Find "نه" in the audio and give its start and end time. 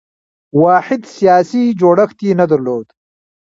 2.39-2.45